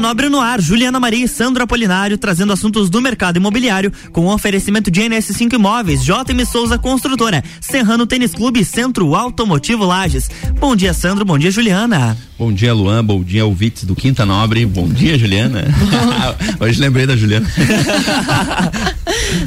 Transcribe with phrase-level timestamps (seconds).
[0.00, 4.32] Nobre no ar, Juliana Maria e Sandro Apolinário trazendo assuntos do mercado imobiliário com o
[4.32, 10.30] oferecimento de NS5 Imóveis, JM Souza Construtora, Serrano Tênis Clube Centro Automotivo Lages.
[10.58, 11.24] Bom dia, Sandro.
[11.24, 12.16] Bom dia, Juliana.
[12.38, 13.04] Bom dia, Luan.
[13.04, 14.64] Bom dia, ouvintes do Quinta Nobre.
[14.64, 15.64] Bom dia, Juliana.
[16.58, 17.46] Hoje lembrei da Juliana.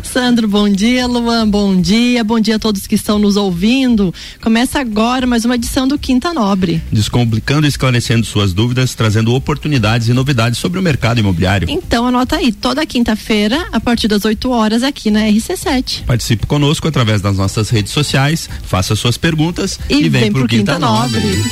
[0.03, 1.49] Sandro, bom dia, Luan.
[1.49, 2.23] Bom dia.
[2.23, 4.13] Bom dia a todos que estão nos ouvindo.
[4.41, 6.81] Começa agora mais uma edição do Quinta Nobre.
[6.91, 11.69] Descomplicando e esclarecendo suas dúvidas, trazendo oportunidades e novidades sobre o mercado imobiliário.
[11.69, 16.03] Então anota aí, toda quinta-feira, a partir das 8 horas, aqui na RC7.
[16.05, 20.41] Participe conosco através das nossas redes sociais, faça suas perguntas e, e vem, vem pro,
[20.41, 21.19] pro Quinta, Quinta Nobre.
[21.19, 21.51] Nobre.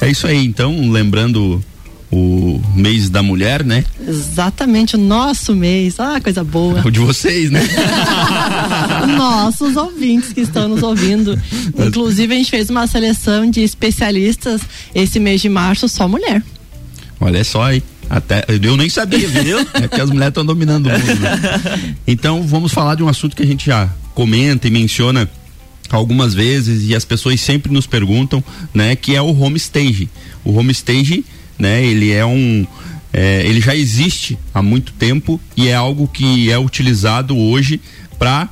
[0.00, 1.62] É isso aí, então, lembrando
[2.12, 3.84] o mês da mulher, né?
[4.06, 5.98] Exatamente, o nosso mês.
[5.98, 6.86] Ah, coisa boa.
[6.86, 7.66] O de vocês, né?
[9.16, 11.40] Nossos ouvintes que estão nos ouvindo.
[11.78, 14.60] Inclusive, a gente fez uma seleção de especialistas
[14.94, 16.42] esse mês de março, só mulher.
[17.22, 17.82] Olha só aí.
[18.10, 19.58] Até, eu nem sabia, viu?
[19.74, 21.20] É que as mulheres estão dominando o mundo.
[21.20, 21.96] Né?
[22.06, 25.30] Então, vamos falar de um assunto que a gente já comenta e menciona
[25.88, 28.42] algumas vezes e as pessoas sempre nos perguntam,
[28.74, 30.08] né, que é o home stage.
[30.44, 31.24] O home stage
[31.62, 31.84] né?
[31.84, 32.66] Ele é um
[33.12, 37.80] é, ele já existe há muito tempo e é algo que é utilizado hoje
[38.18, 38.48] para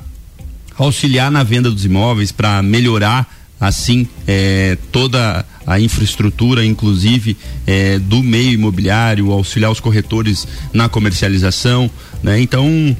[0.77, 3.29] auxiliar na venda dos imóveis, para melhorar
[3.61, 11.89] assim é, toda a infraestrutura, inclusive é, do meio imobiliário, auxiliar os corretores na comercialização,
[12.23, 12.41] né?
[12.41, 12.97] Então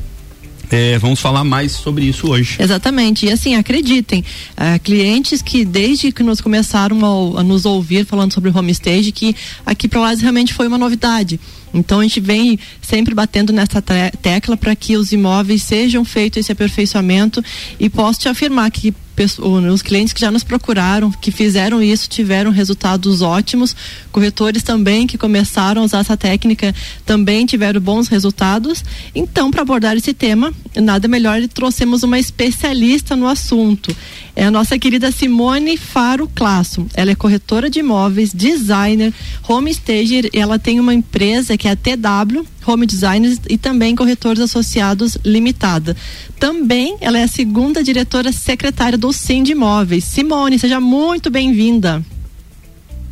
[0.72, 2.56] é, vamos falar mais sobre isso hoje.
[2.58, 3.26] Exatamente.
[3.26, 8.34] E assim, acreditem, uh, clientes que desde que nos começaram a, a nos ouvir falando
[8.34, 11.40] sobre homestage, que aqui para nós realmente foi uma novidade.
[11.74, 16.52] Então a gente vem sempre batendo nessa tecla para que os imóveis sejam feitos esse
[16.52, 17.44] aperfeiçoamento
[17.80, 18.94] e posso te afirmar que
[19.72, 23.76] os clientes que já nos procuraram, que fizeram isso, tiveram resultados ótimos.
[24.12, 26.74] Corretores também que começaram a usar essa técnica
[27.06, 28.84] também tiveram bons resultados.
[29.14, 33.96] Então, para abordar esse tema, nada melhor trouxemos uma especialista no assunto.
[34.36, 36.86] É a nossa querida Simone Faro Classo.
[36.94, 39.14] Ela é corretora de imóveis, designer,
[39.48, 44.42] home stager, ela tem uma empresa que é a TW Home Designers e também Corretores
[44.42, 45.96] Associados Limitada.
[46.40, 50.04] Também ela é a segunda diretora secretária do Sim de Imóveis.
[50.04, 52.04] Simone, seja muito bem-vinda.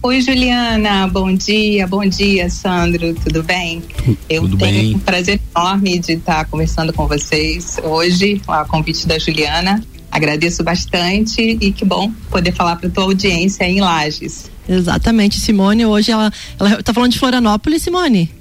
[0.02, 3.84] Oi, Juliana, bom dia, bom dia, Sandro, tudo bem?
[4.30, 4.96] Eu tudo tenho bem.
[4.96, 9.84] um prazer enorme de estar conversando com vocês hoje, a convite da Juliana.
[10.10, 14.50] Agradeço bastante e que bom poder falar para a tua audiência em Lages.
[14.70, 18.39] Exatamente, Simone, hoje ela, ela tá falando de Florianópolis, Simone?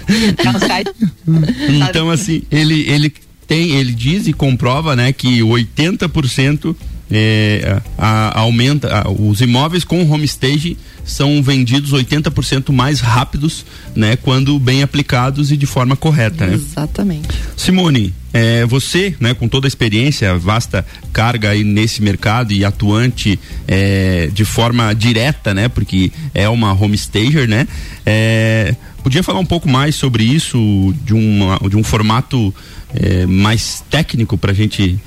[1.90, 3.14] Então, assim, ele, ele
[3.48, 6.74] tem, ele diz e comprova, né, que 80%
[7.12, 13.66] é, a, aumenta a, os imóveis com homestage são vendidos 80% mais rápidos,
[13.96, 16.56] né, quando bem aplicados e de forma correta, né?
[16.56, 17.28] Exatamente.
[17.56, 23.40] Simone, é, você, né, com toda a experiência, vasta carga aí nesse mercado e atuante
[23.68, 27.68] é, de forma direta, né, porque é uma homestager, né?
[28.04, 32.54] É, podia falar um pouco mais sobre isso de, uma, de um formato
[32.96, 35.00] é, mais técnico para a gente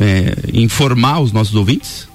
[0.00, 2.08] é, informar os nossos ouvintes?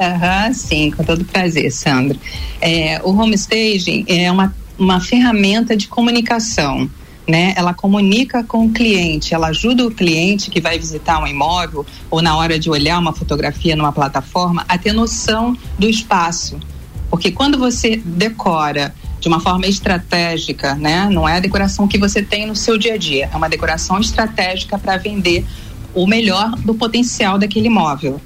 [0.00, 2.18] Aham, sim, com todo prazer, Sandro.
[2.60, 6.88] É, o homestaging é uma, uma ferramenta de comunicação.
[7.26, 7.52] né?
[7.56, 12.22] Ela comunica com o cliente, ela ajuda o cliente que vai visitar um imóvel ou
[12.22, 16.58] na hora de olhar uma fotografia numa plataforma a ter noção do espaço.
[17.10, 21.08] Porque quando você decora de uma forma estratégica, né?
[21.10, 23.98] Não é a decoração que você tem no seu dia a dia, é uma decoração
[23.98, 25.44] estratégica para vender
[26.02, 28.20] o melhor do potencial daquele imóvel.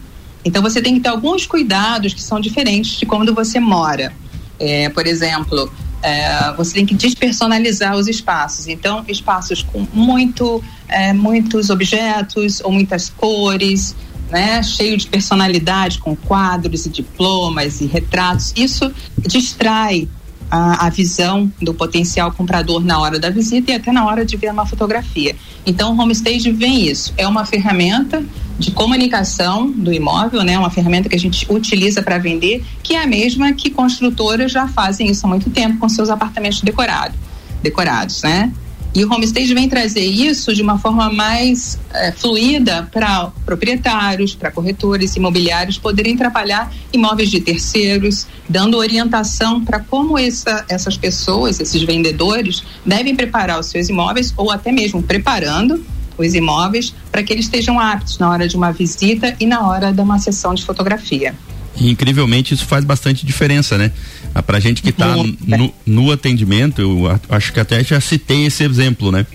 [0.45, 4.13] Então você tem que ter alguns cuidados que são diferentes de quando você mora.
[4.59, 5.73] É, por exemplo,
[6.03, 8.67] é, você tem que despersonalizar os espaços.
[8.67, 13.95] Então, espaços com muito, é, muitos objetos ou muitas cores,
[14.31, 18.53] né, cheio de personalidade, com quadros e diplomas e retratos.
[18.57, 18.93] Isso
[19.27, 20.09] distrai
[20.53, 24.37] a, a, visão do potencial comprador na hora da visita e até na hora de
[24.37, 25.35] ver uma fotografia.
[25.65, 27.15] Então, o Homestage vem isso.
[27.17, 28.23] É uma ferramenta
[28.59, 30.59] de comunicação do imóvel, né?
[30.59, 34.69] Uma ferramenta que a gente utiliza para vender, que é a mesma que construtoras já
[34.69, 37.17] fazem isso há muito tempo com seus apartamentos decorados,
[37.63, 38.53] decorados, né?
[38.95, 44.51] E o Homestage vem trazer isso de uma forma mais é, fluida para proprietários, para
[44.51, 51.83] corretores imobiliários poderem trabalhar imóveis de terceiros, dando orientação para como essa, essas pessoas, esses
[51.83, 55.83] vendedores, devem preparar os seus imóveis ou até mesmo preparando
[56.19, 59.91] os imóveis para que eles estejam aptos na hora de uma visita e na hora
[59.91, 61.35] de uma sessão de fotografia.
[61.77, 63.91] E incrivelmente isso faz bastante diferença, né?
[64.35, 68.65] Ah, pra gente que está no, no, atendimento, eu acho que até já citei esse
[68.65, 69.27] exemplo, né?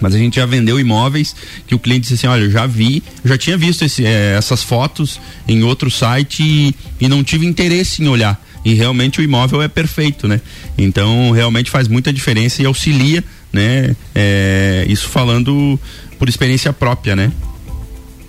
[0.00, 1.36] Mas a gente já vendeu imóveis
[1.66, 4.34] que o cliente disse assim, olha, eu já vi, eu já tinha visto esse, eh,
[4.36, 8.42] essas fotos em outro site e, e não tive interesse em olhar.
[8.64, 10.40] E realmente o imóvel é perfeito, né?
[10.78, 13.22] Então realmente faz muita diferença e auxilia,
[13.52, 13.94] né?
[14.14, 15.78] É, isso falando
[16.18, 17.32] por experiência própria, né?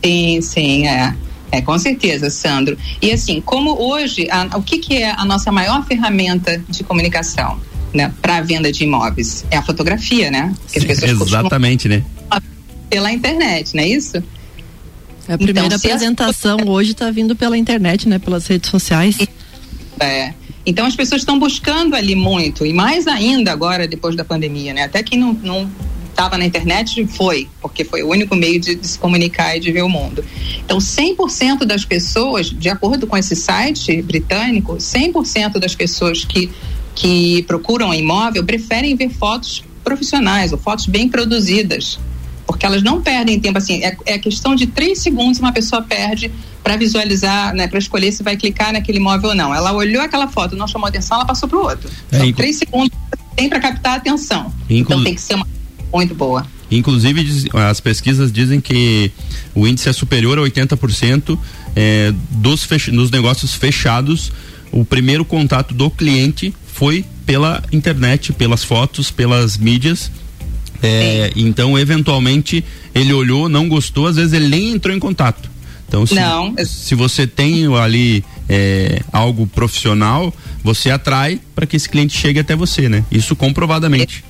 [0.03, 1.15] Sim, sim, é.
[1.53, 2.75] É, com certeza, Sandro.
[2.99, 7.61] E assim, como hoje, a, o que, que é a nossa maior ferramenta de comunicação
[7.93, 9.45] né, para a venda de imóveis?
[9.51, 10.51] É a fotografia, né?
[10.71, 12.03] Que as pessoas Exatamente, né?
[12.89, 14.17] Pela internet, não é isso?
[15.27, 16.67] A primeira então, apresentação as...
[16.67, 18.17] hoje está vindo pela internet, né?
[18.17, 19.15] Pelas redes sociais.
[19.99, 20.33] É.
[20.65, 24.85] Então as pessoas estão buscando ali muito, e mais ainda agora, depois da pandemia, né?
[24.85, 25.69] Até quem não, não
[26.13, 29.71] estava na internet foi, porque foi o único meio de, de, se comunicar e de
[29.71, 30.23] ver o mundo.
[30.63, 36.49] Então, 100% das pessoas, de acordo com esse site britânico, 100% das pessoas que,
[36.95, 41.99] que procuram imóvel preferem ver fotos profissionais ou fotos bem produzidas,
[42.45, 43.83] porque elas não perdem tempo assim.
[43.83, 46.31] É, é questão de três segundos uma pessoa perde
[46.63, 49.53] para visualizar, né, para escolher se vai clicar naquele imóvel ou não.
[49.53, 51.89] Ela olhou aquela foto, não chamou atenção, ela passou para o outro.
[52.11, 52.95] É, São três segundos
[53.35, 54.53] tem para captar a atenção.
[54.69, 54.77] Inclu...
[54.79, 55.47] Então tem que ser uma
[55.93, 56.45] muito boa.
[56.71, 59.11] Inclusive, as pesquisas dizem que
[59.53, 61.37] o índice é superior a 80%
[61.75, 64.31] é, dos, fech nos negócios fechados.
[64.71, 70.11] O primeiro contato do cliente foi pela internet, pelas fotos, pelas mídias.
[70.81, 72.63] É, então, eventualmente,
[72.93, 75.49] ele olhou, não gostou, às vezes ele nem entrou em contato.
[75.87, 76.55] Então, se, não.
[76.65, 82.55] se você tem ali é, algo profissional, você atrai para que esse cliente chegue até
[82.55, 83.05] você, né?
[83.11, 84.23] Isso comprovadamente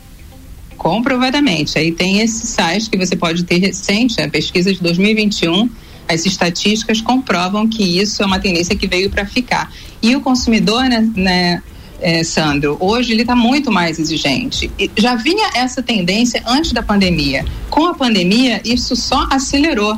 [0.83, 1.79] comprovadamente.
[1.79, 5.69] Aí tem esse site que você pode ter recente, a pesquisa de 2021,
[6.09, 9.71] as estatísticas comprovam que isso é uma tendência que veio para ficar.
[10.01, 11.63] E o consumidor, né, né
[12.01, 14.69] é, Sandro, hoje ele está muito mais exigente.
[14.77, 17.45] E já vinha essa tendência antes da pandemia.
[17.69, 19.97] Com a pandemia, isso só acelerou.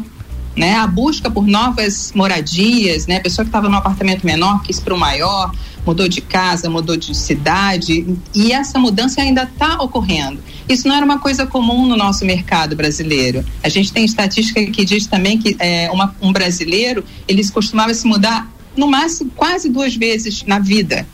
[0.56, 4.80] Né, a busca por novas moradias, né, a pessoa que estava num apartamento menor quis
[4.80, 5.52] para o maior,
[5.86, 10.42] mudou de casa, mudou de cidade, e essa mudança ainda está ocorrendo.
[10.68, 13.46] Isso não era uma coisa comum no nosso mercado brasileiro.
[13.62, 18.08] A gente tem estatística que diz também que é, uma, um brasileiro, eles costumavam se
[18.08, 21.08] mudar no máximo quase duas vezes na vida.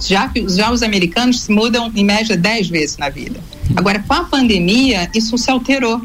[0.00, 3.38] Já, já os americanos se mudam em média dez vezes na vida.
[3.76, 6.00] Agora, com a pandemia, isso se alterou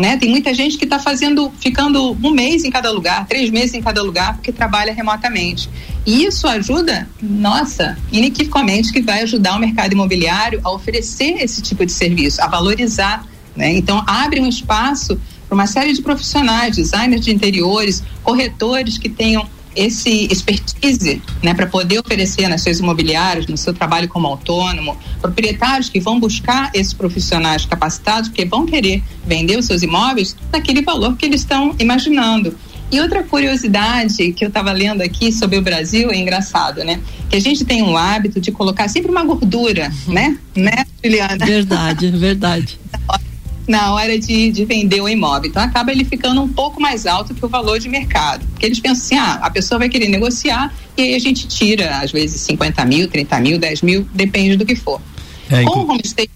[0.00, 0.16] né?
[0.16, 3.82] Tem muita gente que está fazendo, ficando um mês em cada lugar, três meses em
[3.82, 5.68] cada lugar, porque trabalha remotamente.
[6.06, 11.84] E isso ajuda, nossa, inequivocamente que vai ajudar o mercado imobiliário a oferecer esse tipo
[11.84, 13.26] de serviço, a valorizar.
[13.54, 13.72] Né?
[13.76, 19.46] Então, abre um espaço para uma série de profissionais, designers de interiores, corretores que tenham
[19.74, 25.88] esse expertise né, para poder oferecer nas suas imobiliárias, no seu trabalho como autônomo, proprietários
[25.88, 31.16] que vão buscar esses profissionais capacitados, porque vão querer vender os seus imóveis naquele valor
[31.16, 32.56] que eles estão imaginando.
[32.92, 37.00] E outra curiosidade que eu estava lendo aqui sobre o Brasil é engraçado, né?
[37.28, 40.36] Que a gente tem um hábito de colocar sempre uma gordura, né?
[40.56, 41.46] Né, Juliana?
[41.46, 42.80] Verdade, verdade.
[43.66, 45.50] na hora de, de vender o imóvel.
[45.50, 48.46] Então acaba ele ficando um pouco mais alto que o valor de mercado.
[48.50, 51.98] Porque eles pensam assim, ah, a pessoa vai querer negociar e aí a gente tira,
[51.98, 55.00] às vezes, 50 mil, 30 mil, 10 mil, depende do que for.
[55.48, 56.28] É, Com o homestay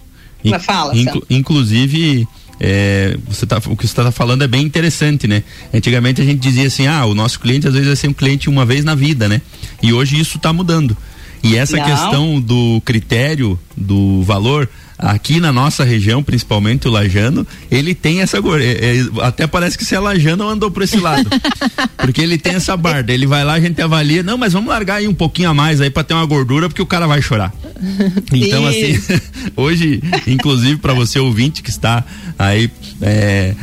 [0.45, 2.29] In, Fala, inclu, Inclusive,
[2.61, 5.43] é, você tá, o que você está falando é bem interessante, né?
[5.73, 8.49] Antigamente a gente dizia assim, ah, o nosso cliente às vezes vai ser um cliente
[8.49, 9.41] uma vez na vida, né?
[9.83, 10.97] E hoje isso está mudando.
[11.43, 11.85] E essa Não.
[11.85, 14.69] questão do critério do valor
[15.05, 19.85] aqui na nossa região, principalmente o Lajano, ele tem essa é, é, até parece que
[19.85, 21.29] se é Lajano andou por esse lado.
[21.99, 24.97] porque ele tem essa barda, ele vai lá, a gente avalia, não, mas vamos largar
[24.97, 27.53] aí um pouquinho a mais aí para ter uma gordura, porque o cara vai chorar.
[28.33, 28.99] Então assim,
[29.57, 32.05] hoje, inclusive para você ouvinte que está
[32.39, 32.71] aí
[33.01, 33.55] é,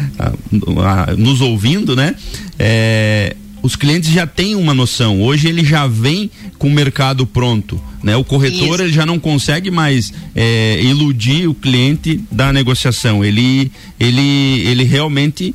[1.17, 2.15] nos ouvindo, né?
[2.57, 5.22] É, os clientes já têm uma noção.
[5.22, 8.15] Hoje ele já vem com o mercado pronto, né?
[8.15, 13.24] O corretor ele já não consegue mais é, iludir o cliente da negociação.
[13.24, 15.53] Ele ele ele realmente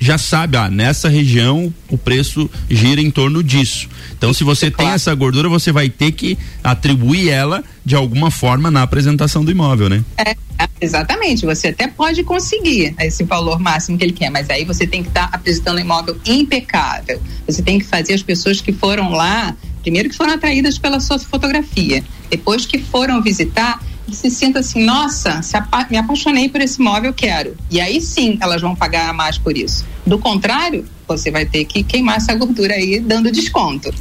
[0.00, 3.88] já sabe, ah, nessa região o preço gira em torno disso.
[4.16, 8.70] Então, se você tem essa gordura, você vai ter que atribuir ela de alguma forma
[8.70, 10.04] na apresentação do imóvel, né?
[10.16, 10.34] É,
[10.80, 11.46] exatamente.
[11.46, 15.08] Você até pode conseguir esse valor máximo que ele quer, mas aí você tem que
[15.08, 17.20] estar tá apresentando um imóvel impecável.
[17.46, 21.18] Você tem que fazer as pessoas que foram lá, primeiro que foram atraídas pela sua
[21.18, 23.82] fotografia, depois que foram visitar,
[24.14, 27.56] se sinta assim, nossa, apa me apaixonei por esse móvel, quero.
[27.70, 29.84] E aí sim elas vão pagar mais por isso.
[30.06, 33.92] Do contrário, você vai ter que queimar essa gordura aí dando desconto.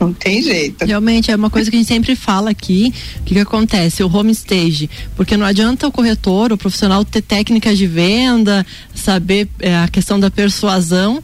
[0.00, 0.86] Não tem jeito.
[0.86, 2.90] Realmente, é uma coisa que a gente sempre fala aqui.
[3.20, 4.02] O que, que acontece?
[4.02, 4.88] O home stage.
[5.14, 8.64] Porque não adianta o corretor, o profissional ter técnicas de venda,
[8.94, 11.20] saber é, a questão da persuasão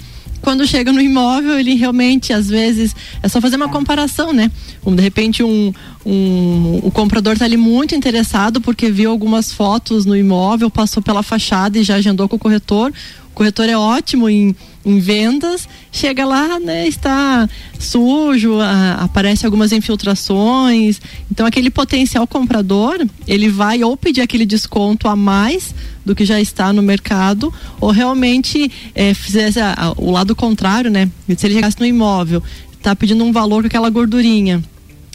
[0.47, 4.49] quando chega no imóvel, ele realmente, às vezes, é só fazer uma comparação, né?
[4.85, 5.73] Um, de repente, um,
[6.07, 11.23] um, o comprador está ali muito interessado porque viu algumas fotos no imóvel, passou pela
[11.23, 12.93] fachada e já agendou com o corretor.
[13.33, 14.55] O corretor é ótimo em
[14.87, 18.61] em vendas, chega lá, né, está sujo,
[18.99, 21.01] aparece algumas infiltrações.
[21.29, 26.41] Então aquele potencial comprador, ele vai ou pedir aquele desconto a mais do que já
[26.41, 31.11] está no mercado, ou realmente é, fizesse a, a, o lado contrário, né?
[31.37, 32.41] Se ele chegasse no imóvel,
[32.73, 34.63] está pedindo um valor com aquela gordurinha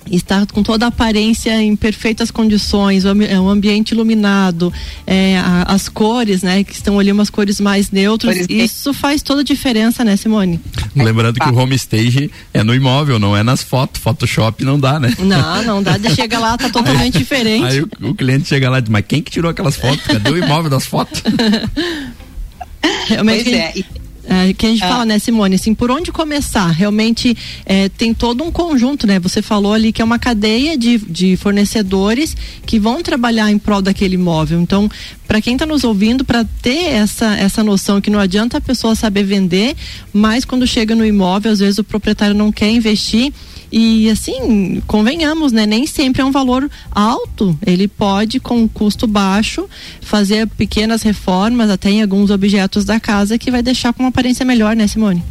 [0.09, 4.73] está com toda a aparência em perfeitas condições, é um ambiente iluminado,
[5.05, 9.41] é, a, as cores, né, que estão ali umas cores mais neutras, isso faz toda
[9.41, 10.59] a diferença, né, Simone?
[10.95, 14.99] Lembrando que o home stage é no imóvel, não é nas fotos, Photoshop não dá,
[14.99, 15.13] né?
[15.19, 17.65] Não, não dá, chega lá, tá totalmente diferente.
[17.65, 20.01] Aí o, o, cliente chega lá e diz, mas quem que tirou aquelas fotos?
[20.05, 21.21] Cadê o imóvel das fotos?
[23.07, 24.00] Realmente, pois é.
[24.31, 24.87] É, que a gente ah.
[24.87, 26.67] fala, né, Simone, assim, por onde começar?
[26.69, 27.35] Realmente
[27.65, 29.19] é, tem todo um conjunto, né?
[29.19, 32.35] Você falou ali que é uma cadeia de, de fornecedores
[32.65, 34.61] que vão trabalhar em prol daquele imóvel.
[34.61, 34.89] Então,
[35.27, 38.95] para quem está nos ouvindo, para ter essa, essa noção que não adianta a pessoa
[38.95, 39.75] saber vender,
[40.13, 43.33] mas quando chega no imóvel, às vezes o proprietário não quer investir
[43.71, 45.65] e assim, convenhamos, né?
[45.65, 47.57] Nem sempre é um valor alto.
[47.65, 49.69] Ele pode, com custo baixo,
[50.01, 54.45] fazer pequenas reformas, até em alguns objetos da casa, que vai deixar com uma aparência
[54.45, 55.23] melhor, né, Simone?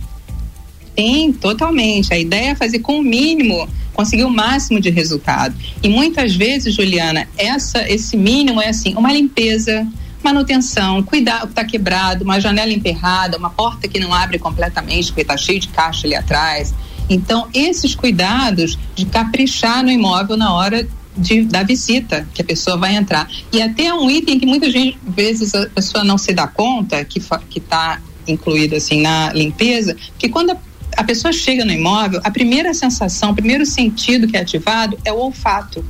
[0.99, 2.13] Sim, totalmente.
[2.13, 5.55] A ideia é fazer com o mínimo, conseguir o máximo de resultado.
[5.83, 9.87] E muitas vezes, Juliana, essa, esse mínimo é assim, uma limpeza,
[10.23, 15.07] manutenção, cuidar o que está quebrado, uma janela emperrada, uma porta que não abre completamente,
[15.07, 16.75] porque está cheio de caixa ali atrás.
[17.11, 22.77] Então, esses cuidados de caprichar no imóvel na hora de, da visita que a pessoa
[22.77, 23.29] vai entrar.
[23.53, 27.19] E até um item que muitas vezes a pessoa não se dá conta que
[27.59, 30.57] está incluído assim na limpeza, que quando a,
[30.97, 35.13] a pessoa chega no imóvel, a primeira sensação, o primeiro sentido que é ativado é
[35.13, 35.85] o olfato.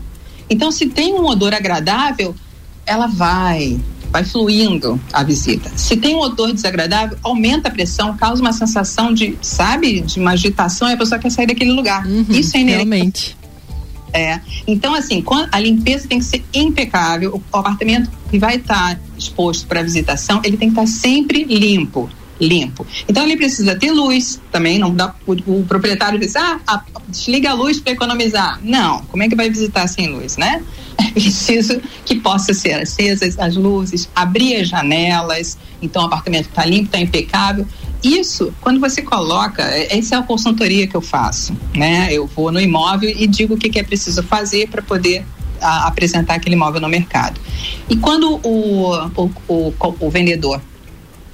[0.49, 2.35] Então, se tem um odor agradável,
[2.87, 3.79] ela vai,
[4.11, 5.71] vai fluindo a visita.
[5.77, 10.33] Se tem um odor desagradável, aumenta a pressão, causa uma sensação de, sabe, de uma
[10.33, 12.07] agitação e a pessoa quer sair daquele lugar.
[12.07, 12.85] Uhum, Isso é inerente.
[12.91, 13.41] Realmente.
[14.13, 14.41] É.
[14.67, 17.41] Então, assim, a limpeza tem que ser impecável.
[17.53, 22.87] O apartamento que vai estar exposto para visitação, ele tem que estar sempre limpo limpo.
[23.09, 27.51] Então ele precisa ter luz também, não dá o, o proprietário diz, ah, a, desliga
[27.51, 28.59] a luz para economizar.
[28.63, 30.63] Não, como é que vai visitar sem luz, né?
[31.01, 36.65] É preciso que possa ser acesas as luzes, abrir as janelas, então o apartamento está
[36.65, 37.67] limpo, está impecável.
[38.03, 42.09] Isso, quando você coloca, é, essa é a consultoria que eu faço, né?
[42.13, 45.25] Eu vou no imóvel e digo o que, que é preciso fazer para poder
[45.61, 47.41] a, apresentar aquele imóvel no mercado.
[47.89, 50.61] E quando o, o, o, o vendedor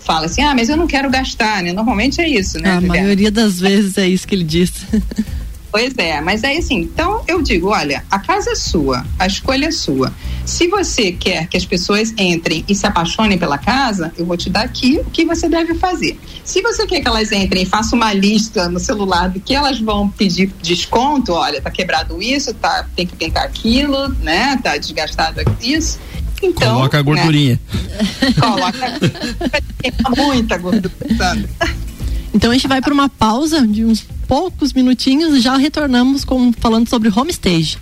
[0.06, 1.72] fala assim, ah, mas eu não quero gastar, né?
[1.72, 2.70] Normalmente é isso, né?
[2.70, 3.00] A Juliana?
[3.00, 4.72] maioria das vezes é isso que ele diz.
[5.68, 9.66] Pois é, mas aí assim, então eu digo, olha, a casa é sua, a escolha
[9.66, 10.10] é sua.
[10.42, 14.48] Se você quer que as pessoas entrem e se apaixonem pela casa, eu vou te
[14.48, 16.18] dar aqui o que você deve fazer.
[16.42, 19.78] Se você quer que elas entrem e faça uma lista no celular do que elas
[19.78, 24.58] vão pedir desconto, olha, tá quebrado isso, tá, tem que pintar aquilo, né?
[24.62, 25.98] Tá desgastado isso
[26.42, 27.60] Então, Coloca a gordurinha.
[27.72, 28.34] Né?
[28.38, 28.98] Coloca
[30.16, 30.94] muita gordura.
[32.34, 36.52] Então a gente vai para uma pausa de uns poucos minutinhos e já retornamos com
[36.52, 37.78] falando sobre homestage.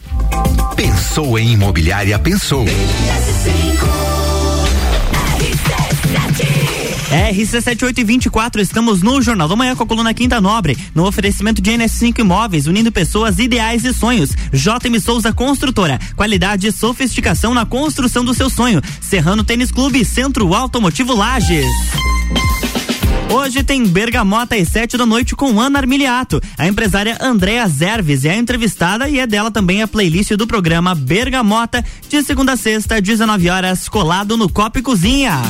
[0.77, 2.65] Pensou em imobiliária, pensou.
[7.15, 12.19] RC7824, estamos no Jornal da Manhã com a coluna Quinta Nobre, no oferecimento de NS5
[12.19, 14.31] Imóveis, unindo pessoas, ideais e sonhos.
[14.53, 18.83] JM Souza Construtora, qualidade e sofisticação na construção do seu sonho.
[19.01, 21.65] Serrano Tênis Clube, Centro Automotivo Lages.
[23.31, 26.41] Hoje tem Bergamota às sete da noite com Ana Armiliato.
[26.59, 30.97] A empresária Andréa Zerves é a entrevistada e é dela também a playlist do programa
[30.97, 35.41] Bergamota, de segunda a sexta, 19 horas, colado no Copa e Cozinha.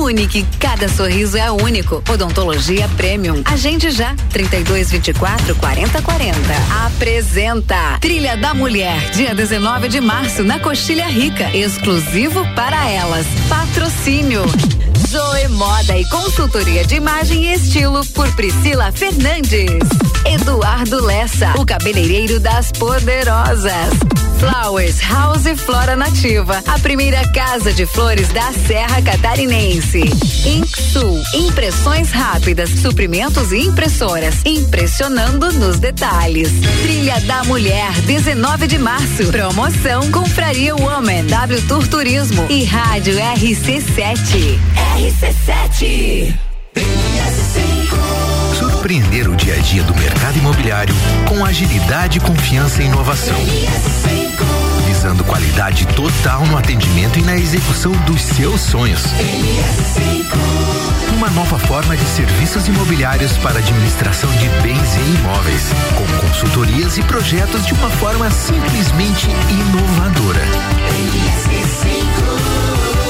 [0.00, 2.02] Unique, cada sorriso é único.
[2.08, 3.42] Odontologia Premium.
[3.44, 6.38] Agende já, 32 24 40 40.
[6.86, 13.26] Apresenta Trilha da Mulher, dia 19 de março, na Coxilha Rica, exclusivo para elas.
[13.48, 14.42] Patrocínio.
[15.08, 19.80] Zoe Moda e consultoria de imagem e estilo por Priscila Fernandes.
[20.24, 24.19] Eduardo Lessa, o cabeleireiro das poderosas.
[24.40, 30.00] Flowers House Flora Nativa, a primeira casa de flores da Serra Catarinense.
[30.46, 36.48] Inksul, impressões rápidas, suprimentos e impressoras, impressionando nos detalhes.
[36.82, 39.26] Trilha da Mulher, 19 de março.
[39.26, 44.58] Promoção Confraria Woman, W Tour Turismo e Rádio RC7.
[44.96, 46.34] RC7.
[48.58, 50.94] Surpreender o dia a dia do mercado imobiliário
[51.28, 53.36] com agilidade, confiança e inovação.
[55.00, 59.02] Visando qualidade total no atendimento e na execução dos seus sonhos.
[61.16, 67.02] Uma nova forma de serviços imobiliários para administração de bens e imóveis, com consultorias e
[67.04, 70.42] projetos de uma forma simplesmente inovadora.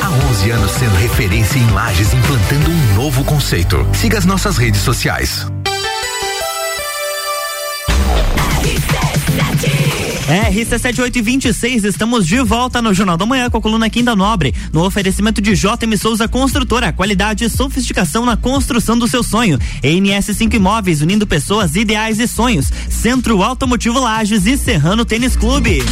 [0.01, 3.85] Há 11 anos sendo referência em lajes, implantando um novo conceito.
[3.95, 5.45] Siga as nossas redes sociais.
[10.31, 15.41] RC7826, estamos de volta no Jornal da Manhã com a coluna Quinta Nobre, no oferecimento
[15.41, 19.59] de JM Souza Construtora, qualidade e sofisticação na construção do seu sonho.
[19.83, 22.71] NS5 Imóveis, unindo pessoas, ideais e sonhos.
[22.89, 25.83] Centro Automotivo Lages e Serrano Tênis Clube.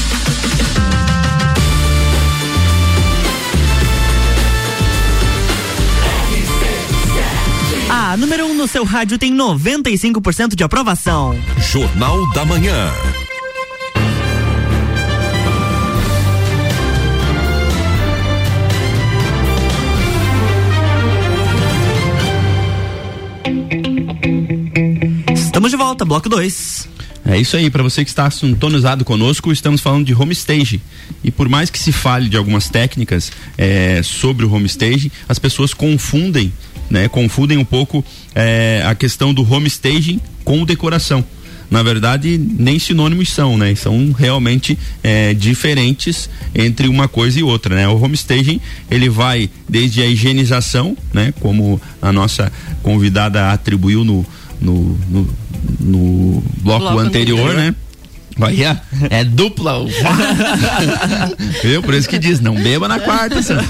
[7.91, 11.37] A número 1 um no seu rádio tem 95% de aprovação.
[11.59, 12.93] Jornal da Manhã.
[25.59, 26.89] Estamos de volta, bloco 2.
[27.27, 30.81] É isso aí, para você que está sintonizado conosco, estamos falando de homestage.
[31.25, 35.75] E por mais que se fale de algumas técnicas é, sobre o homestage, as pessoas
[35.75, 36.53] confundem,
[36.89, 37.09] né?
[37.09, 38.05] Confundem um pouco
[38.37, 41.25] é, a questão do homestaging com decoração.
[41.69, 43.75] Na verdade, nem sinônimos são, né?
[43.75, 47.89] São realmente é, diferentes entre uma coisa e outra, né?
[47.89, 51.35] O homestaging, ele vai desde a higienização, né?
[51.41, 54.25] Como a nossa convidada atribuiu no,
[54.61, 55.29] no, no,
[55.81, 57.75] no bloco, bloco anterior, anterior, né?
[58.41, 59.85] Olha, é dupla.
[61.63, 61.83] Viu?
[61.83, 63.65] Por isso que diz, não beba na quarta, senhor.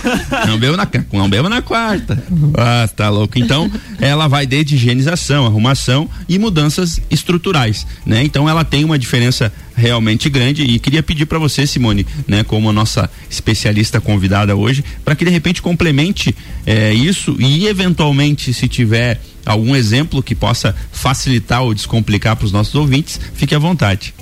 [0.47, 2.23] não beba na, não beba na quarta.
[2.55, 3.39] Ah, tá louco.
[3.39, 8.23] Então, ela vai desde higienização, arrumação e mudanças estruturais, né?
[8.23, 12.69] Então, ela tem uma diferença realmente grande e queria pedir para você, Simone, né, como
[12.69, 16.35] a nossa especialista convidada hoje, para que de repente complemente
[16.67, 22.53] eh, isso e eventualmente se tiver algum exemplo que possa facilitar ou descomplicar para os
[22.53, 24.15] nossos ouvintes, fique à vontade.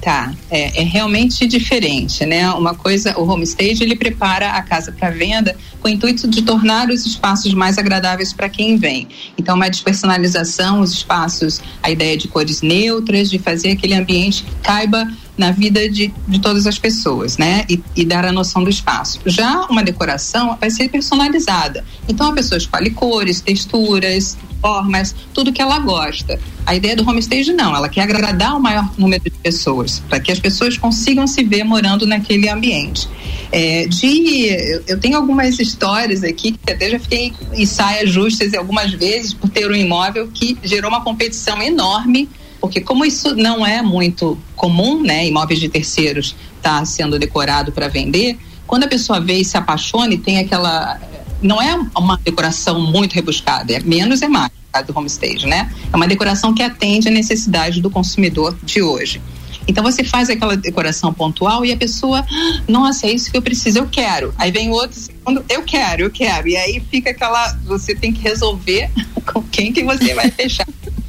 [0.00, 2.50] Tá, é, é, realmente diferente, né?
[2.52, 6.88] Uma coisa, o homestage ele prepara a casa para venda com o intuito de tornar
[6.88, 9.06] os espaços mais agradáveis para quem vem.
[9.36, 14.54] Então, uma despersonalização, os espaços, a ideia de cores neutras, de fazer aquele ambiente que
[14.62, 15.06] caiba
[15.40, 17.64] na vida de, de todas as pessoas, né?
[17.68, 19.18] E, e, dar a noção do espaço.
[19.24, 21.82] Já uma decoração vai ser personalizada.
[22.06, 26.38] Então a pessoa escolhe cores, texturas, formas, tudo que ela gosta.
[26.66, 30.30] A ideia do homestage não, ela quer agradar o maior número de pessoas, para que
[30.30, 33.08] as pessoas consigam se ver morando naquele ambiente.
[33.50, 38.92] É, de, eu tenho algumas histórias aqui que até já fiquei em saias justas algumas
[38.92, 42.28] vezes por ter um imóvel que gerou uma competição enorme
[42.60, 47.88] porque como isso não é muito comum, né, imóveis de terceiros tá sendo decorado para
[47.88, 51.00] vender, quando a pessoa vê e se apaixona e tem aquela
[51.42, 54.52] não é uma decoração muito rebuscada, é menos é mais.
[54.86, 55.72] do homestage, né?
[55.92, 59.20] É uma decoração que atende a necessidade do consumidor de hoje.
[59.66, 62.24] Então você faz aquela decoração pontual e a pessoa,
[62.68, 64.34] nossa, é isso que eu preciso, eu quero.
[64.36, 65.00] Aí vem outro
[65.48, 66.48] eu quero, eu quero.
[66.48, 68.90] E aí fica aquela, você tem que resolver
[69.32, 70.66] com quem que você vai fechar.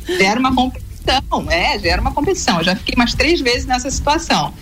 [0.07, 0.90] Gera uma competição,
[1.49, 2.59] é, gera uma competição.
[2.59, 4.53] Eu já fiquei umas três vezes nessa situação.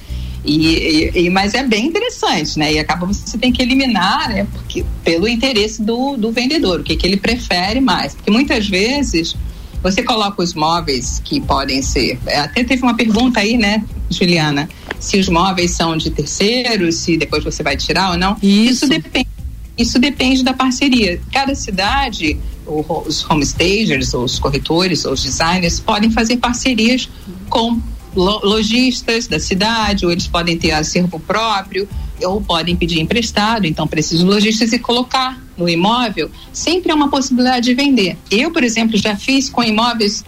[0.43, 2.73] E, e, mas é bem interessante, né?
[2.73, 4.47] E acaba você tem que eliminar, né?
[4.51, 8.15] Porque, pelo interesse do, do vendedor, o que, que ele prefere mais.
[8.15, 9.35] Porque muitas vezes
[9.83, 12.19] você coloca os móveis que podem ser.
[12.27, 14.69] Até teve uma pergunta aí, né, Juliana?
[14.99, 18.37] Se os móveis são de terceiros, se depois você vai tirar ou não.
[18.41, 19.29] Isso, Isso depende.
[19.77, 21.21] Isso depende da parceria.
[21.31, 22.37] Cada cidade,
[22.69, 27.09] os homestagers, os corretores, os designers podem fazer parcerias
[27.49, 27.81] com
[28.15, 31.87] lojistas da cidade, ou eles podem ter acervo próprio,
[32.23, 37.09] ou podem pedir emprestado, então precisam de lojistas e colocar no imóvel, sempre é uma
[37.09, 38.17] possibilidade de vender.
[38.31, 40.23] Eu, por exemplo, já fiz com imóveis,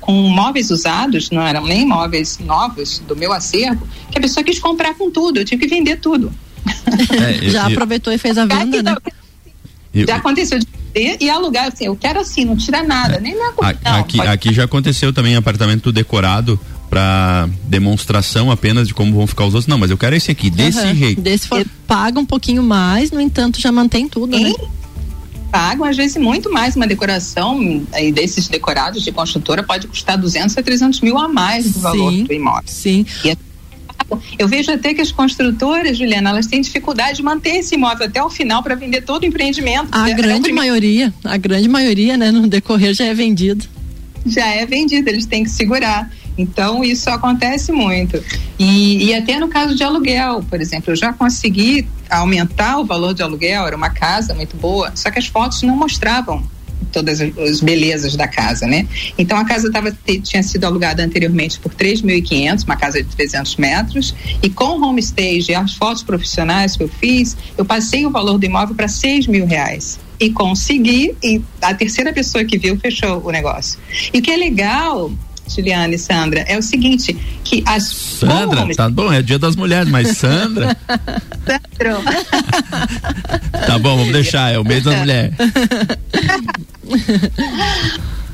[0.00, 4.58] com móveis usados, não eram nem móveis novos do meu acervo, que a pessoa quis
[4.58, 6.32] comprar com tudo, eu tive que vender tudo.
[7.20, 8.96] É, eu, já eu, aproveitou e fez a venda, né?
[9.94, 10.66] Já aconteceu de
[10.98, 13.52] e alugar, assim, eu quero assim, não tira nada, é, nem minha
[13.84, 19.54] aqui, aqui já aconteceu também apartamento decorado para demonstração apenas de como vão ficar os
[19.54, 19.66] outros.
[19.66, 20.94] Não, mas eu quero esse aqui, desse uhum.
[20.94, 21.20] jeito.
[21.20, 24.52] Desse for, paga um pouquinho mais, no entanto, já mantém tudo, né?
[25.50, 26.76] Pagam, às vezes, muito mais.
[26.76, 31.72] Uma decoração aí desses decorados de construtora pode custar 200 a 300 mil a mais
[31.72, 32.62] do valor do imóvel.
[32.66, 33.06] Sim.
[33.24, 33.36] E é
[34.38, 38.22] eu vejo até que as construtoras, Juliana, elas têm dificuldade de manter esse imóvel até
[38.22, 39.88] o final para vender todo o empreendimento.
[39.90, 43.64] A é, grande é maioria, a grande maioria, né, no decorrer já é vendido.
[44.24, 46.10] Já é vendido, eles têm que segurar.
[46.38, 48.22] Então, isso acontece muito.
[48.58, 53.14] E, e, até no caso de aluguel, por exemplo, eu já consegui aumentar o valor
[53.14, 56.44] de aluguel, era uma casa muito boa, só que as fotos não mostravam
[56.92, 58.86] todas as belezas da casa, né?
[59.18, 64.14] Então a casa tava, tinha sido alugada anteriormente por 3.500, uma casa de 300 metros,
[64.42, 68.38] e com o homestage e as fotos profissionais que eu fiz, eu passei o valor
[68.38, 73.22] do imóvel para 6 mil reais e consegui, e a terceira pessoa que viu fechou
[73.22, 73.78] o negócio.
[74.12, 75.12] E o que é legal
[75.48, 78.76] Juliana e Sandra, é o seguinte, que as Sandra, homens...
[78.76, 80.76] tá bom, é dia das mulheres, mas Sandra.
[81.46, 82.02] Sandro.
[83.66, 85.32] tá bom, vamos deixar, é o mês da mulher.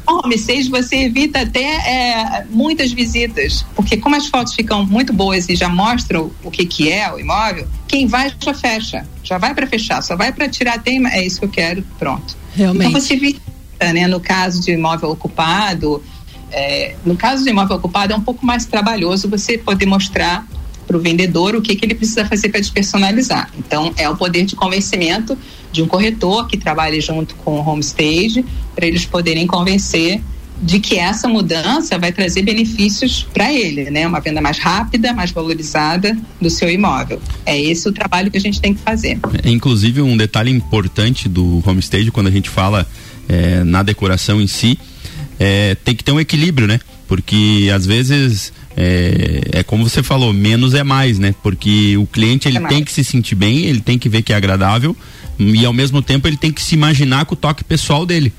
[0.07, 5.57] Homestead você evita até é, muitas visitas, porque como as fotos ficam muito boas e
[5.57, 9.67] já mostram o que que é o imóvel, quem vai já fecha, já vai para
[9.67, 12.37] fechar, só vai para tirar tema, é isso que eu quero, pronto.
[12.55, 12.89] Realmente.
[12.89, 13.41] Então você evita,
[13.93, 16.03] né, no caso de imóvel ocupado,
[16.53, 20.47] é, no caso de imóvel ocupado, é um pouco mais trabalhoso você poder mostrar
[20.87, 23.51] para o vendedor o que, que ele precisa fazer para despersonalizar.
[23.59, 25.39] Então, é o poder de convencimento
[25.73, 30.21] de um corretor que trabalhe junto com o homestage para eles poderem convencer
[30.61, 34.07] de que essa mudança vai trazer benefícios para ele, né?
[34.07, 37.21] Uma venda mais rápida, mais valorizada do seu imóvel.
[37.45, 39.19] É esse o trabalho que a gente tem que fazer.
[39.43, 42.87] É, inclusive um detalhe importante do homestage quando a gente fala
[43.29, 44.79] é, na decoração em si
[45.39, 46.81] é, tem que ter um equilíbrio, né?
[47.09, 51.35] Porque às vezes é, é, como você falou, menos é mais, né?
[51.43, 54.33] Porque o cliente ele é tem que se sentir bem, ele tem que ver que
[54.33, 54.97] é agradável
[55.39, 58.33] e ao mesmo tempo ele tem que se imaginar com o toque pessoal dele.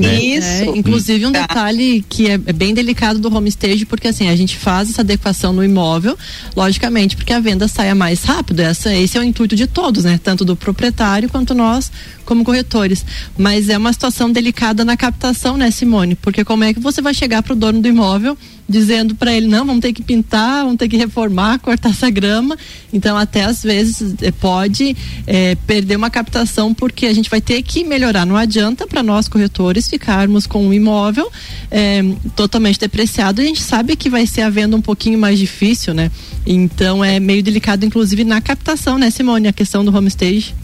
[0.00, 0.22] Né?
[0.22, 0.46] Isso.
[0.46, 1.42] É, inclusive um tá.
[1.42, 5.52] detalhe que é, é, bem delicado do homestage, porque assim, a gente faz essa adequação
[5.52, 6.16] no imóvel,
[6.54, 8.60] logicamente, porque a venda saia mais rápido.
[8.60, 10.20] Essa, esse é o intuito de todos, né?
[10.22, 11.90] Tanto do proprietário quanto nós
[12.24, 13.04] como corretores.
[13.38, 16.14] Mas é uma situação delicada na captação, né, Simone?
[16.16, 18.36] Porque como é que você vai chegar para o dono do imóvel
[18.68, 22.56] dizendo para ele não, vamos ter que pintar, vamos ter que reformar, cortar essa grama.
[22.92, 27.62] Então até às vezes eh, pode é, perder uma captação porque a gente vai ter
[27.62, 28.26] que melhorar.
[28.26, 31.30] Não adianta para nós corretores ficarmos com um imóvel
[31.70, 32.02] é,
[32.34, 33.40] totalmente depreciado.
[33.40, 36.10] A gente sabe que vai ser a venda um pouquinho mais difícil, né?
[36.46, 40.54] Então é meio delicado, inclusive na captação, né, Simone, a questão do homestage.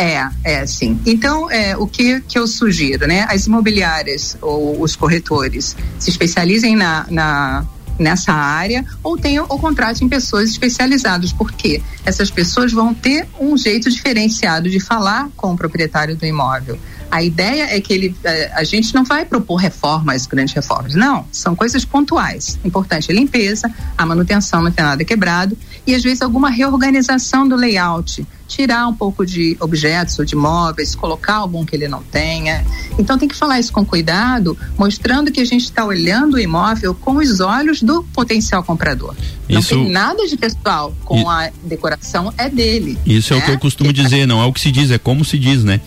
[0.00, 0.98] É, é sim.
[1.04, 3.26] Então, é, o que, que eu sugiro, né?
[3.28, 7.66] As imobiliárias ou os corretores se especializem na, na
[7.98, 13.90] nessa área ou tenham ou contratem pessoas especializadas, porque essas pessoas vão ter um jeito
[13.90, 16.78] diferenciado de falar com o proprietário do imóvel.
[17.10, 21.26] A ideia é que ele, é, a gente não vai propor reformas, grandes reformas, não.
[21.30, 22.58] São coisas pontuais.
[22.64, 27.54] Importante a limpeza, a manutenção, não tem nada quebrado e às vezes alguma reorganização do
[27.54, 32.64] layout tirar um pouco de objetos ou de móveis, colocar algum que ele não tenha.
[32.98, 36.92] Então tem que falar isso com cuidado, mostrando que a gente está olhando o imóvel
[36.92, 39.14] com os olhos do potencial comprador.
[39.48, 39.76] Isso...
[39.76, 42.98] Não tem nada de pessoal com a decoração, é dele.
[43.06, 43.38] Isso né?
[43.38, 43.60] é o que eu né?
[43.60, 45.80] costumo dizer, não é o que se diz, é como se diz, né?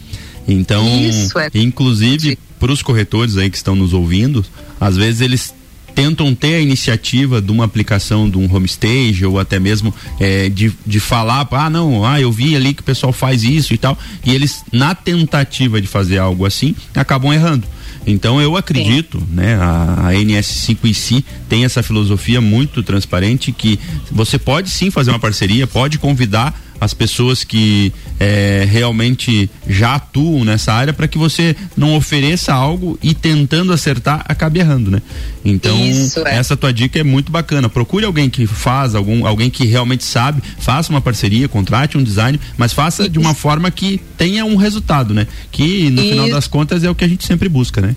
[0.47, 4.45] Então, Isso, é inclusive para os corretores aí que estão nos ouvindo,
[4.79, 5.53] às vezes eles
[5.93, 10.71] tentam ter a iniciativa de uma aplicação de um homestage ou até mesmo é, de,
[10.85, 13.97] de falar, ah, não, ah, eu vi ali que o pessoal faz isso e tal,
[14.25, 17.67] e eles, na tentativa de fazer algo assim, acabam errando.
[18.05, 19.25] Então eu acredito, Sim.
[19.31, 23.79] né, a, a NS5IC tem essa filosofia muito transparente que
[24.11, 30.43] você pode sim fazer uma parceria, pode convidar as pessoas que é, realmente já atuam
[30.43, 35.01] nessa área para que você não ofereça algo e tentando acertar acabe errando, né?
[35.43, 36.35] Então Isso, é.
[36.35, 37.69] essa tua dica é muito bacana.
[37.69, 42.39] Procure alguém que faz, algum, alguém que realmente sabe, faça uma parceria, contrate um design,
[42.57, 45.27] mas faça de uma forma que tenha um resultado, né?
[45.51, 46.11] Que no Isso.
[46.11, 47.95] final das contas é o que a gente sempre busca, né?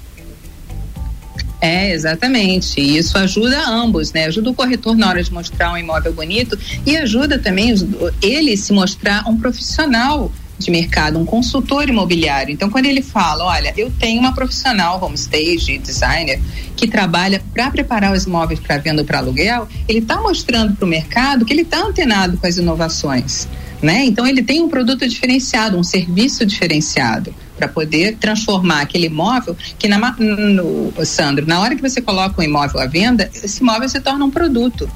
[1.61, 2.81] É, exatamente.
[2.81, 4.27] E isso ajuda ambos, né?
[4.27, 7.75] Ajuda o corretor na hora de mostrar um imóvel bonito e ajuda também
[8.23, 12.53] ele se mostrar um profissional de mercado, um consultor imobiliário.
[12.53, 16.41] Então, quando ele fala, olha, eu tenho uma profissional homestage, designer,
[16.77, 20.85] que trabalha para preparar os imóveis para venda ou para aluguel, ele está mostrando para
[20.85, 23.49] o mercado que ele está antenado com as inovações.
[23.83, 24.07] Né?
[24.07, 29.87] Então ele tem um produto diferenciado, um serviço diferenciado para poder transformar aquele imóvel que
[29.87, 34.01] na, no, Sandro, na hora que você coloca um imóvel à venda, esse imóvel se
[34.01, 34.89] torna um produto.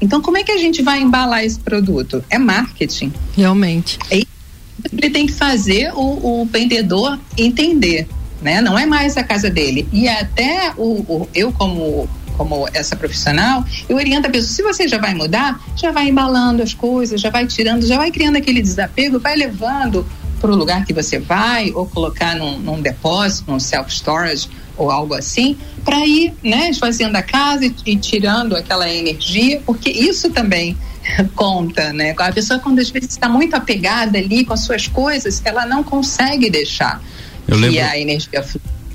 [0.00, 2.24] Então, como é que a gente vai embalar esse produto?
[2.30, 3.12] É marketing.
[3.36, 3.98] Realmente.
[4.92, 8.08] Ele tem que fazer o, o, vendedor entender,
[8.40, 8.60] né?
[8.60, 9.88] Não é mais a casa dele.
[9.92, 14.86] E até o, o eu como como essa profissional, eu oriento a pessoa, se você
[14.86, 18.62] já vai mudar, já vai embalando as coisas, já vai tirando, já vai criando aquele
[18.62, 20.06] desapego, vai levando
[20.40, 25.14] para o lugar que você vai, ou colocar num, num depósito, num self-storage ou algo
[25.14, 30.76] assim, para ir né, esvaziando a casa e, e, tirando aquela energia, porque isso também
[31.34, 32.14] conta, né?
[32.16, 35.82] A pessoa, quando às vezes está muito apegada ali com as suas coisas, ela não
[35.82, 37.02] consegue deixar
[37.46, 37.80] Eu que lembro...
[37.80, 38.44] a energia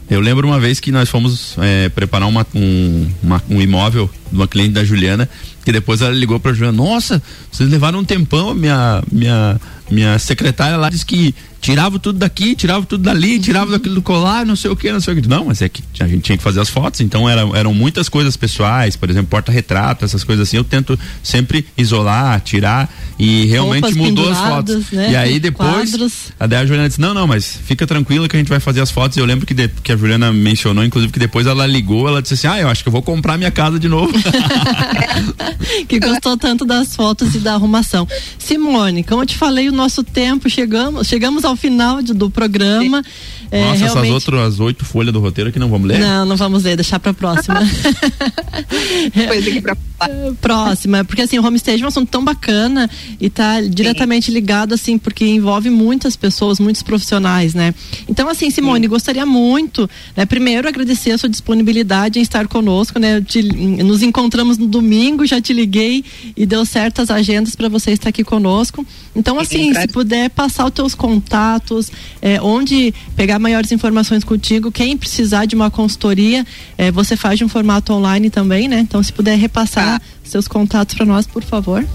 [0.09, 4.39] eu lembro uma vez que nós fomos é, preparar uma, um, uma, um imóvel de
[4.39, 5.29] uma cliente da Juliana,
[5.63, 10.75] que depois ela ligou pra Juliana, nossa, vocês levaram um tempão, minha, minha, minha secretária
[10.75, 14.69] lá disse que tirava tudo daqui, tirava tudo dali, tirava daquilo do colar, não sei
[14.69, 15.29] o que, não sei o que.
[15.29, 18.09] Não, mas é que a gente tinha que fazer as fotos, então era, eram muitas
[18.09, 23.83] coisas pessoais, por exemplo, porta-retrato, essas coisas assim, eu tento sempre isolar, tirar e realmente
[23.83, 24.91] Roupas mudou as fotos.
[24.91, 25.11] Né?
[25.11, 26.13] E aí depois, Quadros.
[26.37, 28.91] daí a Juliana disse, não, não, mas fica tranquila que a gente vai fazer as
[28.91, 29.17] fotos.
[29.17, 32.33] Eu lembro que, de, que a Juliana mencionou, inclusive, que depois ela ligou, ela disse
[32.33, 34.13] assim, ah, eu acho que eu vou comprar minha casa de novo.
[35.87, 38.07] que gostou tanto das fotos e da arrumação.
[38.37, 43.03] Simone, como eu te falei, o nosso tempo, chegamos, chegamos ao final de, do programa.
[43.51, 43.97] É, Nossa, realmente...
[43.99, 45.99] essas outras oito folhas do roteiro que não vamos ler?
[45.99, 47.59] Não, não vamos ler, deixar pra próxima.
[49.27, 49.77] Coisa aqui pra
[50.41, 52.89] próxima, porque assim, o homestage é um assunto tão bacana
[53.19, 54.31] e tá diretamente Sim.
[54.33, 57.73] ligado assim, porque envolve muitas pessoas, muitos profissionais, né?
[58.07, 58.89] Então assim, Simone, Sim.
[58.89, 63.21] gostaria muito, né, primeiro agradecer a sua disponibilidade em estar conosco, né?
[63.21, 66.03] Te, nos encontramos no domingo, já te liguei
[66.35, 68.85] e deu certas agendas para você estar aqui conosco.
[69.15, 74.97] Então assim, se puder passar os teus contatos, é, onde pegar maiores informações contigo, quem
[74.97, 76.45] precisar de uma consultoria,
[76.77, 78.79] é, você faz de um formato online também, né?
[78.79, 80.05] Então se puder repassar tá.
[80.23, 81.85] seus contatos para nós, por favor.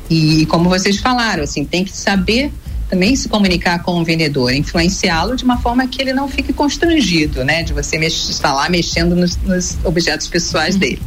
[0.09, 2.53] E como vocês falaram, assim, tem que saber
[2.89, 7.45] também se comunicar com o vendedor, influenciá-lo de uma forma que ele não fique constrangido,
[7.45, 7.63] né?
[7.63, 10.81] De você mex estar lá mexendo nos, nos objetos pessoais uhum.
[10.81, 11.03] dele.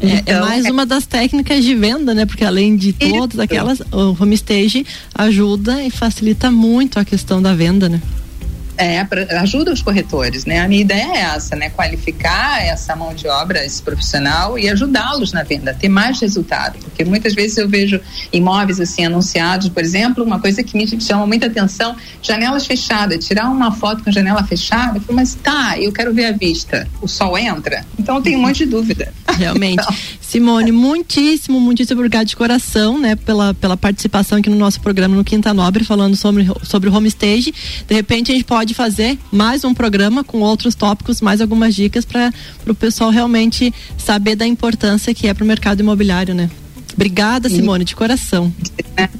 [0.00, 0.70] É, é então, é mais é...
[0.70, 2.26] uma das técnicas de venda, né?
[2.26, 7.88] Porque além de todas aquelas, o homestage ajuda e facilita muito a questão da venda,
[7.88, 8.00] né?
[8.76, 9.06] É,
[9.38, 10.60] ajuda os corretores, né?
[10.60, 11.70] A minha ideia é essa, né?
[11.70, 16.78] Qualificar essa mão de obra, esse profissional e ajudá-los na venda, ter mais resultado.
[16.78, 18.00] Porque muitas vezes eu vejo
[18.32, 23.48] imóveis assim anunciados, por exemplo, uma coisa que me chama muita atenção, janelas fechadas, tirar
[23.50, 26.88] uma foto com janela fechada, eu falo, mas tá, eu quero ver a vista.
[27.00, 27.84] O sol entra?
[27.98, 29.12] Então eu tenho um monte de dúvida.
[29.36, 29.80] Realmente.
[29.80, 29.94] Então.
[30.20, 35.22] Simone, muitíssimo, muitíssimo obrigado de coração, né, pela, pela participação aqui no nosso programa no
[35.22, 37.54] Quinta Nobre, falando sobre, sobre o homestage.
[37.86, 41.74] De repente a gente pode pode fazer mais um programa com outros tópicos, mais algumas
[41.74, 42.32] dicas para
[42.66, 46.48] o pessoal realmente saber da importância que é para o mercado imobiliário, né?
[46.94, 48.50] Obrigada, Simone, de coração.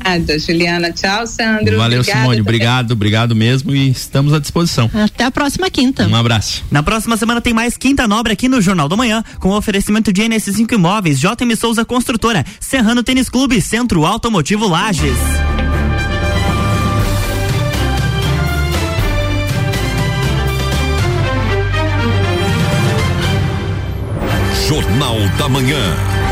[0.03, 0.93] Nada, Juliana.
[0.93, 1.77] Tchau, Sandro.
[1.77, 2.41] Valeu, Obrigada Simone.
[2.41, 4.91] Obrigado, obrigado mesmo e estamos à disposição.
[4.95, 6.07] Até a próxima quinta.
[6.07, 6.65] Um abraço.
[6.71, 10.23] Na próxima semana tem mais Quinta Nobre aqui no Jornal da Manhã, com oferecimento de
[10.23, 15.19] NS5 Imóveis, JM Souza Construtora, Serrano Tênis Clube, Centro Automotivo Lages.
[24.75, 26.24] Jornal da Manhã.